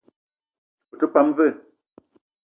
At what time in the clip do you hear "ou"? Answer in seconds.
0.93-1.01